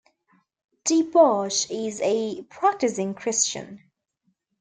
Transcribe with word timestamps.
DeBarge 0.83 1.69
is 1.69 2.01
a 2.03 2.41
practicing 2.49 3.13
Christian. 3.13 3.83